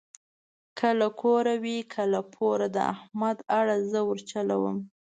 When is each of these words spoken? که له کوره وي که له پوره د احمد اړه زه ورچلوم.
که 0.77 0.87
له 0.99 1.09
کوره 1.21 1.55
وي 1.63 1.79
که 1.93 2.01
له 2.13 2.21
پوره 2.33 2.67
د 2.75 2.77
احمد 2.93 3.37
اړه 3.59 3.75
زه 3.91 3.99
ورچلوم. 4.09 4.77